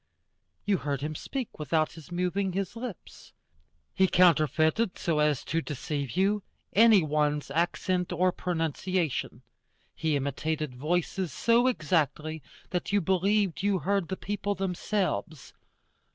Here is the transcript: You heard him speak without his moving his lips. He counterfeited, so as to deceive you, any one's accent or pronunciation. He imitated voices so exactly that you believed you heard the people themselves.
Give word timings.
You 0.65 0.77
heard 0.77 1.01
him 1.01 1.13
speak 1.13 1.59
without 1.59 1.91
his 1.91 2.11
moving 2.11 2.53
his 2.53 2.75
lips. 2.75 3.33
He 3.93 4.07
counterfeited, 4.07 4.97
so 4.97 5.19
as 5.19 5.43
to 5.43 5.61
deceive 5.61 6.17
you, 6.17 6.41
any 6.73 7.03
one's 7.03 7.51
accent 7.51 8.11
or 8.11 8.31
pronunciation. 8.31 9.43
He 9.93 10.15
imitated 10.15 10.73
voices 10.73 11.31
so 11.31 11.67
exactly 11.67 12.41
that 12.71 12.91
you 12.91 12.99
believed 12.99 13.61
you 13.61 13.77
heard 13.77 14.07
the 14.07 14.17
people 14.17 14.55
themselves. 14.55 15.53